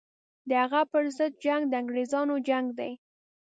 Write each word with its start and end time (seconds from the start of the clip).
د 0.49 0.51
هغه 0.63 0.81
پر 0.91 1.03
ضد 1.17 1.33
جنګ 1.45 1.61
د 1.67 1.73
انګرېزانو 1.81 2.35
جنګ 2.49 2.65
دی. 2.79 2.91